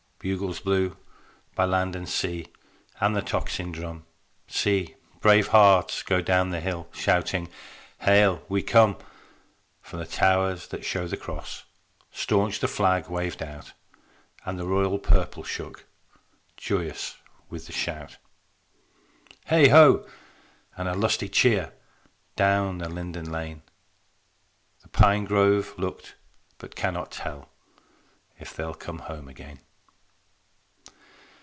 [0.23, 0.97] Bugles blew
[1.55, 2.49] by land and sea,
[2.99, 4.05] And the tocsin drum;
[4.47, 7.49] See, brave hearts go down the hill, Shouting,
[8.01, 8.97] "Hail, we come."
[9.81, 11.63] From the towers that show the Cross,
[12.11, 13.73] Staunch the Flag waved out,
[14.45, 15.85] And the royal Purple shook
[16.55, 17.17] Joyous
[17.49, 18.17] with the shout.
[19.47, 20.07] Heigh ho!
[20.77, 21.73] And a lusty cheer,
[22.35, 23.63] Down the linden lane:
[24.83, 26.13] The pine grove looked
[26.59, 27.49] but cannot tell
[28.37, 29.61] If they'll come home again.